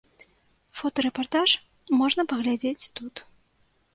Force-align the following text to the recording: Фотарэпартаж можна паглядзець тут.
Фотарэпартаж 0.79 1.49
можна 1.99 2.21
паглядзець 2.33 2.89
тут. 3.01 3.15